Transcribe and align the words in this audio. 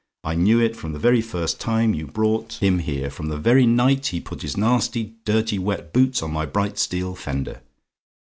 I 0.23 0.33
knew 0.33 0.59
it 0.59 0.75
from 0.75 0.93
the 0.93 0.97
very 0.99 1.21
first 1.21 1.59
time 1.59 1.93
you 1.93 2.07
brought 2.07 2.53
him 2.53 2.79
here 2.79 3.11
from 3.11 3.27
the 3.27 3.37
very 3.37 3.67
night 3.67 4.07
he 4.07 4.19
put 4.19 4.41
his 4.41 4.57
nasty 4.57 5.13
dirty 5.25 5.59
wet 5.59 5.93
boots 5.93 6.23
on 6.23 6.33
my 6.33 6.47
bright 6.47 6.79
steel 6.79 7.13
fender. 7.13 7.61